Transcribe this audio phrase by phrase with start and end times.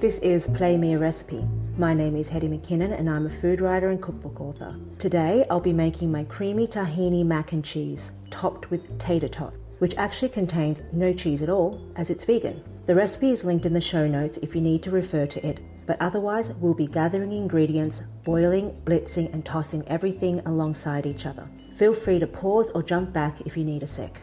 [0.00, 1.44] This is Play Me a Recipe.
[1.76, 4.76] My name is Hetty McKinnon and I'm a food writer and cookbook author.
[4.96, 9.96] Today I'll be making my creamy tahini mac and cheese topped with tater tot, which
[9.96, 12.62] actually contains no cheese at all as it's vegan.
[12.86, 15.58] The recipe is linked in the show notes if you need to refer to it,
[15.84, 21.48] but otherwise we'll be gathering ingredients, boiling, blitzing and tossing everything alongside each other.
[21.74, 24.20] Feel free to pause or jump back if you need a sec.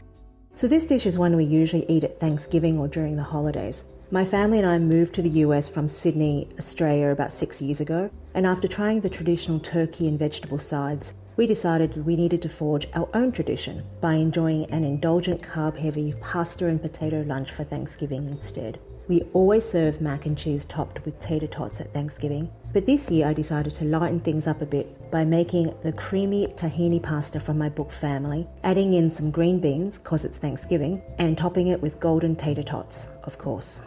[0.56, 3.84] So this dish is one we usually eat at Thanksgiving or during the holidays.
[4.12, 8.12] My family and I moved to the US from Sydney, Australia about six years ago,
[8.36, 12.88] and after trying the traditional turkey and vegetable sides, we decided we needed to forge
[12.94, 18.30] our own tradition by enjoying an indulgent carb heavy pasta and potato lunch for Thanksgiving
[18.30, 18.78] instead.
[19.08, 23.28] We always serve mac and cheese topped with tater tots at Thanksgiving, but this year
[23.28, 27.60] I decided to lighten things up a bit by making the creamy tahini pasta from
[27.60, 32.00] my book family, adding in some green beans because it's Thanksgiving, and topping it with
[32.00, 33.80] golden tater tots, of course.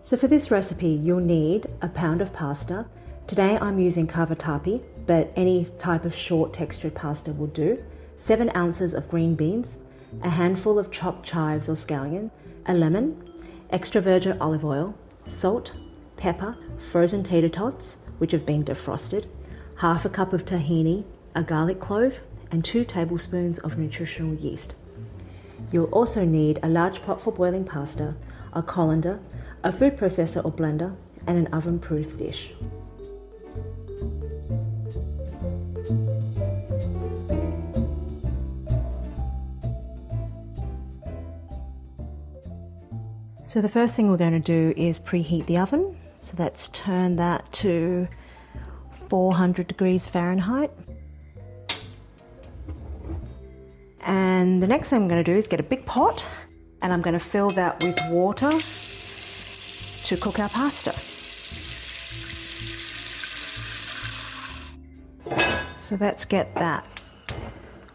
[0.00, 2.86] So for this recipe, you'll need a pound of pasta.
[3.26, 7.84] Today I'm using cavatappi, but any type of short textured pasta will do.
[8.16, 9.76] Seven ounces of green beans,
[10.22, 12.30] a handful of chopped chives or scallion,
[12.64, 13.27] a lemon,
[13.70, 15.74] extra virgin olive oil, salt,
[16.16, 19.26] pepper, frozen tater tots, which have been defrosted,
[19.76, 22.20] half a cup of tahini, a garlic clove,
[22.50, 24.74] and two tablespoons of nutritional yeast.
[25.70, 28.14] You'll also need a large pot for boiling pasta,
[28.52, 29.20] a colander,
[29.62, 30.96] a food processor or blender,
[31.26, 32.52] and an oven proof dish.
[43.48, 45.96] So, the first thing we're going to do is preheat the oven.
[46.20, 48.06] So, let's turn that to
[49.08, 50.70] 400 degrees Fahrenheit.
[54.02, 56.28] And the next thing I'm going to do is get a big pot
[56.82, 60.92] and I'm going to fill that with water to cook our pasta.
[65.80, 66.84] So let's get that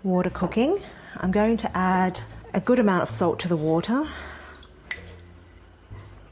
[0.01, 0.81] water cooking.
[1.17, 2.19] I'm going to add
[2.55, 4.07] a good amount of salt to the water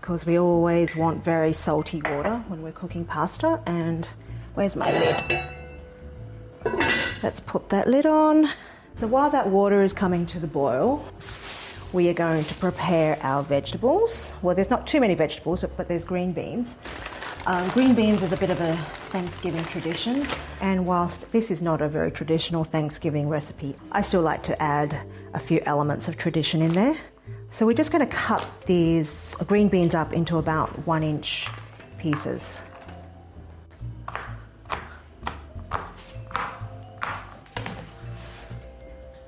[0.02, 3.62] because we always want very salty water when we're cooking pasta.
[3.68, 4.10] And
[4.56, 5.46] where's my lid?
[7.22, 8.50] Let's put that lid on.
[8.98, 11.06] So while that water is coming to the boil,
[11.94, 14.34] we are going to prepare our vegetables.
[14.42, 16.76] Well, there's not too many vegetables, but there's green beans.
[17.46, 18.76] Um, green beans is a bit of a
[19.10, 20.28] Thanksgiving tradition,
[20.62, 24.96] and whilst this is not a very traditional Thanksgiving recipe, I still like to add
[25.34, 26.96] a few elements of tradition in there.
[27.52, 31.48] So we're just going to cut these green beans up into about one inch
[31.98, 32.62] pieces.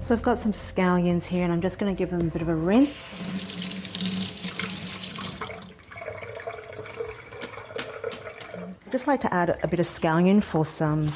[0.02, 2.42] So I've got some scallions here and I'm just going to give them a bit
[2.42, 3.52] of a rinse.
[8.86, 11.12] I just like to add a bit of scallion for some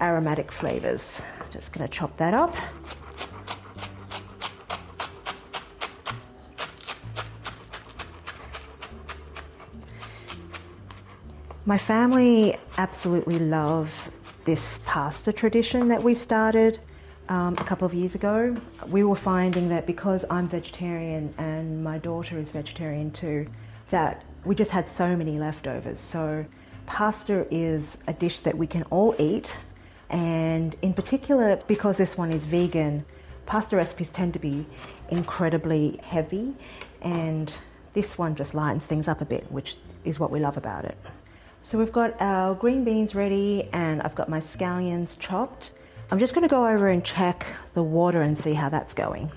[0.00, 1.22] aromatic flavors.
[1.52, 2.54] Just going to chop that up.
[11.66, 14.10] My family absolutely love
[14.44, 16.78] this pasta tradition that we started
[17.30, 18.54] um, a couple of years ago,
[18.88, 23.46] we were finding that because I'm vegetarian and my daughter is vegetarian too,
[23.88, 25.98] that we just had so many leftovers.
[26.00, 26.44] So,
[26.84, 29.56] pasta is a dish that we can all eat,
[30.10, 33.06] and in particular, because this one is vegan,
[33.46, 34.66] pasta recipes tend to be
[35.08, 36.54] incredibly heavy,
[37.00, 37.50] and
[37.94, 40.98] this one just lightens things up a bit, which is what we love about it.
[41.66, 45.70] So, we've got our green beans ready, and I've got my scallions chopped.
[46.10, 49.32] I'm just going to go over and check the water and see how that's going.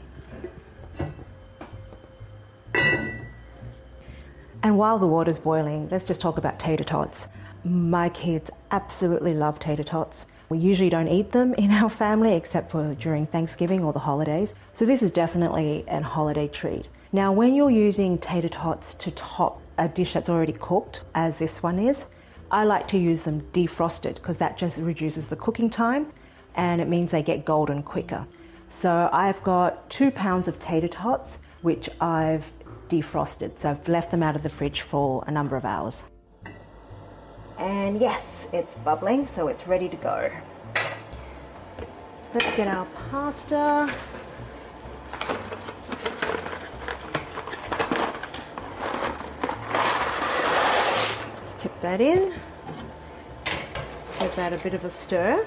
[4.62, 7.28] And while the water's boiling, let's just talk about tater tots.
[7.64, 10.26] My kids absolutely love tater tots.
[10.50, 14.54] We usually don't eat them in our family except for during Thanksgiving or the holidays.
[14.76, 16.90] So this is definitely an holiday treat.
[17.14, 21.64] Now, when you're using tater tots to top a dish that's already cooked, as this
[21.64, 22.04] one is,
[22.52, 26.12] I like to use them defrosted because that just reduces the cooking time
[26.56, 28.26] and it means they get golden quicker.
[28.70, 32.50] So I've got two pounds of tater tots, which I've
[32.90, 33.60] defrosted.
[33.60, 36.04] So I've left them out of the fridge for a number of hours.
[37.58, 40.32] And yes, it's bubbling, so it's ready to go.
[40.76, 43.92] So let's get our pasta.
[51.88, 52.34] That in.
[54.20, 55.46] Give that a bit of a stir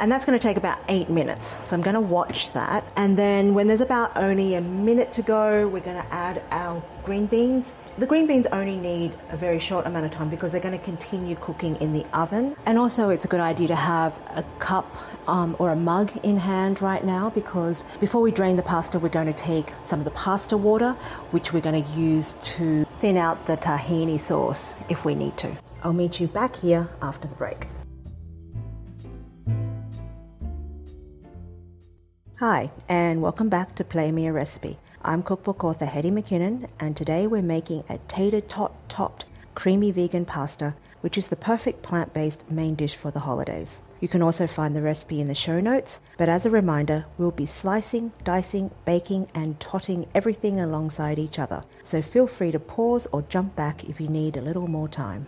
[0.00, 1.54] and that's going to take about eight minutes.
[1.62, 5.22] So I'm going to watch that, and then when there's about only a minute to
[5.22, 7.72] go, we're going to add our green beans.
[7.96, 10.84] The green beans only need a very short amount of time because they're going to
[10.84, 12.56] continue cooking in the oven.
[12.66, 14.92] And also, it's a good idea to have a cup
[15.28, 19.10] um, or a mug in hand right now because before we drain the pasta, we're
[19.10, 20.92] going to take some of the pasta water,
[21.30, 25.56] which we're going to use to thin out the tahini sauce if we need to.
[25.84, 27.68] I'll meet you back here after the break.
[32.46, 34.78] Hi, and welcome back to Play Me a Recipe.
[35.00, 39.24] I'm cookbook author Hetty McKinnon, and today we're making a tater tot topped
[39.54, 43.78] creamy vegan pasta, which is the perfect plant based main dish for the holidays.
[44.00, 47.30] You can also find the recipe in the show notes, but as a reminder, we'll
[47.30, 53.06] be slicing, dicing, baking, and totting everything alongside each other, so feel free to pause
[53.10, 55.26] or jump back if you need a little more time.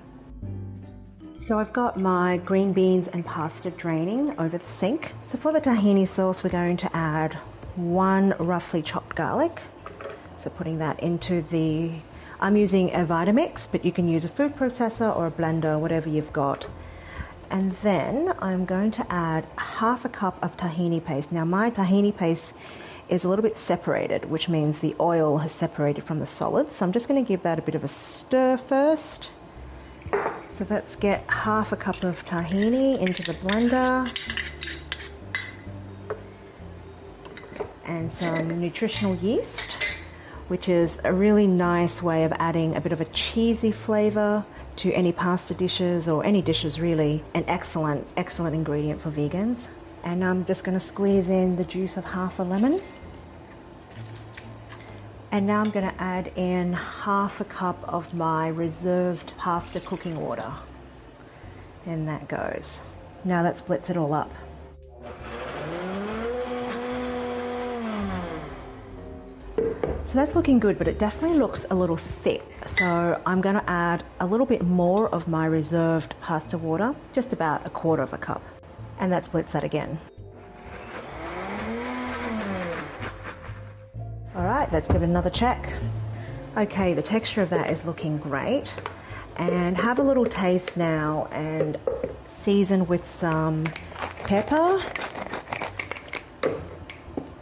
[1.38, 5.12] So I've got my green beans and pasta draining over the sink.
[5.23, 7.35] So for the tahini sauce, we're going to add
[7.77, 9.62] one roughly chopped garlic.
[10.37, 11.93] So putting that into the,
[12.41, 16.09] I'm using a Vitamix, but you can use a food processor or a blender, whatever
[16.09, 16.67] you've got.
[17.50, 21.31] And then I'm going to add half a cup of tahini paste.
[21.31, 22.55] Now my tahini paste
[23.09, 26.77] is a little bit separated, which means the oil has separated from the solids.
[26.77, 29.29] So I'm just going to give that a bit of a stir first.
[30.56, 34.11] So let's get half a cup of tahini into the blender
[37.85, 39.76] and some nutritional yeast,
[40.49, 44.91] which is a really nice way of adding a bit of a cheesy flavor to
[44.94, 47.23] any pasta dishes or any dishes really.
[47.35, 49.69] An excellent, excellent ingredient for vegans.
[50.05, 52.81] And I'm just going to squeeze in the juice of half a lemon.
[55.37, 60.19] And now I'm going to add in half a cup of my reserved pasta cooking
[60.19, 60.50] water.
[61.85, 62.81] And that goes.
[63.23, 64.33] Now that splits it all up.
[70.06, 72.43] So that's looking good, but it definitely looks a little thick.
[72.65, 77.35] So I'm going to add a little bit more of my reserved pasta water, just
[77.35, 78.43] about a quarter of a cup.
[78.99, 79.99] And that splits that again.
[84.67, 85.73] Right, let's give it another check.
[86.57, 88.75] Okay, the texture of that is looking great.
[89.37, 91.79] And have a little taste now and
[92.39, 93.67] season with some
[94.25, 94.83] pepper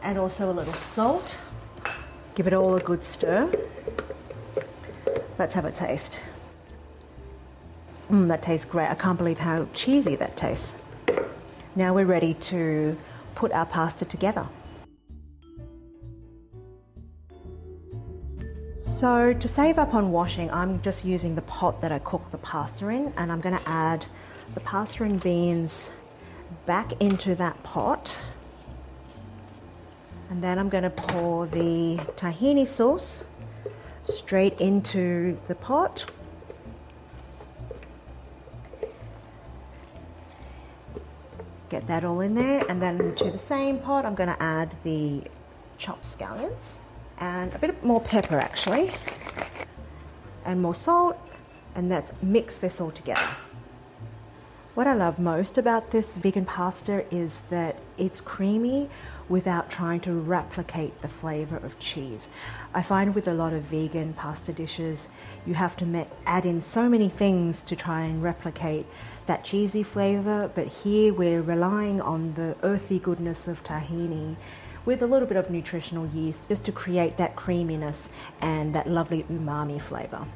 [0.03, 1.39] and also a little salt.
[2.35, 3.51] Give it all a good stir.
[5.39, 6.19] Let's have a taste.
[8.11, 8.91] Mmm, that tastes great.
[8.91, 10.77] I can't believe how cheesy that tastes.
[11.77, 12.97] Now we're ready to
[13.35, 14.47] put our pasta together.
[18.95, 22.39] So to save up on washing, I'm just using the pot that I cook the
[22.39, 24.07] pasta in and I'm going to add
[24.55, 25.91] the pasta and beans
[26.65, 28.17] back into that pot.
[30.31, 33.25] And then I'm going to pour the tahini sauce
[34.05, 36.09] straight into the pot.
[41.69, 44.71] Get that all in there and then to the same pot I'm going to add
[44.85, 45.25] the
[45.79, 46.79] chopped scallions
[47.19, 48.93] and a bit more pepper actually,
[50.45, 51.17] and more salt,
[51.75, 53.29] and let's mix this all together.
[54.75, 58.91] What I love most about this vegan pasta is that it's creamy
[59.29, 62.29] without trying to replicate the flavor of cheese.
[62.75, 65.09] I find with a lot of vegan pasta dishes,
[65.47, 68.85] you have to add in so many things to try and replicate
[69.27, 74.35] that cheesy flavor, but here we're relying on the earthy goodness of tahini
[74.85, 78.09] with a little bit of nutritional yeast just to create that creaminess
[78.41, 80.27] and that lovely umami flavor.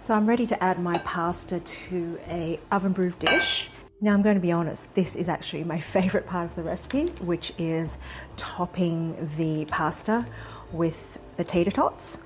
[0.00, 3.70] So I'm ready to add my pasta to a oven proof dish.
[4.00, 7.06] Now I'm going to be honest, this is actually my favorite part of the recipe,
[7.20, 7.98] which is
[8.36, 10.26] topping the pasta
[10.72, 12.18] with the tater tots.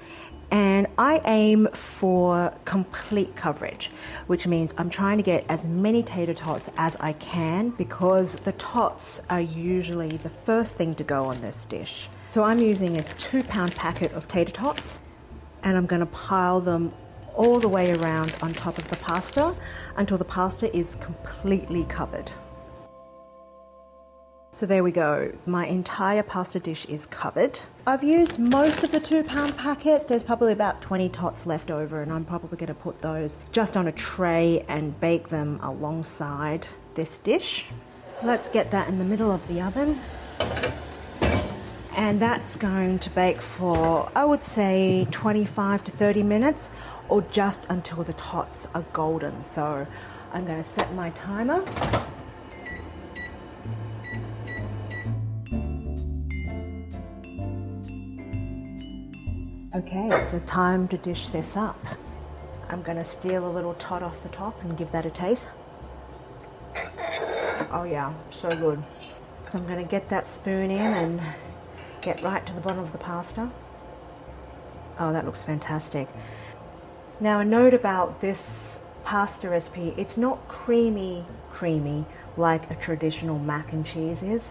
[0.51, 3.91] And I aim for complete coverage,
[4.27, 8.53] which means I'm trying to get as many tater tots as I can because the
[8.53, 12.09] tots are usually the first thing to go on this dish.
[12.29, 15.01] So I'm using a two pound packet of tater tots
[15.63, 16.93] and I'm going to pile them
[17.35, 19.55] all the way around on top of the pasta
[19.97, 22.31] until the pasta is completely covered.
[24.57, 25.33] So there we go.
[25.45, 27.61] My entire pasta dish is covered.
[27.87, 30.09] I've used most of the two pound packet.
[30.09, 33.87] There's probably about 20 tots left over, and I'm probably to put those just on
[33.87, 37.67] a tray and bake them alongside this dish.
[38.19, 40.01] So let's get that in the middle of the oven.
[41.95, 46.71] And that's going to bake for, I would say, 25 to 30 minutes
[47.11, 49.45] or just until the tots are golden.
[49.45, 49.87] So
[50.33, 51.63] I'm to set my timer.
[59.77, 61.79] Okay, so time to dish this up.
[62.71, 65.49] I'm going to steal a little tot off the top and give that a taste.
[67.71, 68.83] Oh yeah, so good.
[69.53, 71.21] So I'm going to get that spoon in and
[72.01, 73.51] get right to the bottom of the pasta.
[74.99, 76.09] Oh, that looks fantastic.
[77.21, 82.07] Now, a note about this pasta recipe it's not creamy, creamy
[82.39, 84.43] like a traditional mac and cheese is.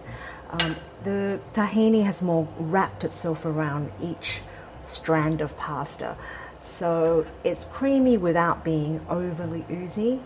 [0.52, 4.42] Um, the tahini has more wrapped itself around each
[4.86, 6.18] strand of pasta.
[6.62, 10.20] So it's creamy without being overly oozy.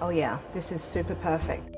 [0.00, 1.76] Oh yeah, this is super perfect.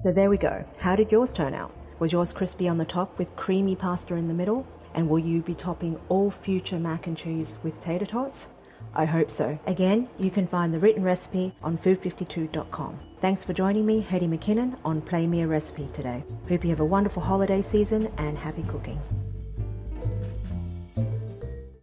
[0.00, 0.64] So there we go.
[0.78, 1.72] How did yours turn out?
[1.98, 4.66] Was yours crispy on the top with creamy pasta in the middle?
[4.94, 8.46] And will you be topping all future mac and cheese with tater tots?
[8.94, 9.58] I hope so.
[9.66, 12.98] Again, you can find the written recipe on food52.com.
[13.20, 16.24] Thanks for joining me, Hetty McKinnon, on Play Me a Recipe today.
[16.48, 18.98] Hope you have a wonderful holiday season and happy cooking.